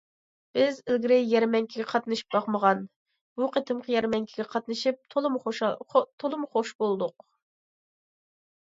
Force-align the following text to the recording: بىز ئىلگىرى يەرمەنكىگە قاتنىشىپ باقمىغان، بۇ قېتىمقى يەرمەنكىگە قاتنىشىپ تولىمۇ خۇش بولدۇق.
بىز 0.57 0.77
ئىلگىرى 0.87 1.19
يەرمەنكىگە 1.33 1.85
قاتنىشىپ 1.91 2.31
باقمىغان، 2.37 2.81
بۇ 3.41 3.51
قېتىمقى 3.59 3.95
يەرمەنكىگە 3.99 4.49
قاتنىشىپ 4.57 5.01
تولىمۇ 6.25 6.53
خۇش 6.59 6.77
بولدۇق. 6.85 7.31